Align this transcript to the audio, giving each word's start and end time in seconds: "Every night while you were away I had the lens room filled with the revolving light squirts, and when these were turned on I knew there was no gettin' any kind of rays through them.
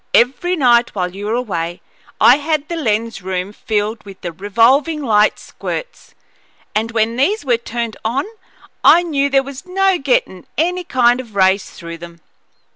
"Every 0.15 0.55
night 0.55 0.95
while 0.95 1.13
you 1.15 1.27
were 1.27 1.35
away 1.35 1.79
I 2.19 2.37
had 2.37 2.67
the 2.69 2.75
lens 2.75 3.21
room 3.21 3.53
filled 3.53 4.03
with 4.03 4.19
the 4.21 4.31
revolving 4.31 5.03
light 5.03 5.37
squirts, 5.37 6.15
and 6.73 6.89
when 6.89 7.17
these 7.17 7.45
were 7.45 7.57
turned 7.57 7.97
on 8.03 8.25
I 8.83 9.03
knew 9.03 9.29
there 9.29 9.43
was 9.43 9.67
no 9.67 9.99
gettin' 9.99 10.47
any 10.57 10.83
kind 10.85 11.19
of 11.19 11.35
rays 11.35 11.69
through 11.69 11.99
them. 11.99 12.19